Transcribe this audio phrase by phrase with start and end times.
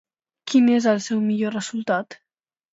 [0.51, 2.21] Quin és el seu millor resultat?